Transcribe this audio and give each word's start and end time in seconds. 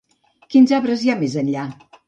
Quins 0.53 0.73
arbres 0.79 1.05
hi 1.05 1.07
havia 1.15 1.19
més 1.29 1.39
enllà? 1.45 1.71